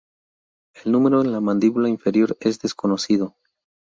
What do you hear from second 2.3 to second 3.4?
es desconocido.